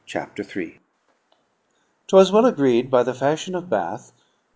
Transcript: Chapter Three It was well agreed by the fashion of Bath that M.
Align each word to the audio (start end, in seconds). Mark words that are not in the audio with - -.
Chapter 0.07 0.43
Three 0.43 0.79
It 2.07 2.11
was 2.13 2.31
well 2.31 2.47
agreed 2.47 2.89
by 2.89 3.03
the 3.03 3.13
fashion 3.13 3.53
of 3.53 3.69
Bath 3.69 4.07
that 4.13 4.17
M. 4.17 4.19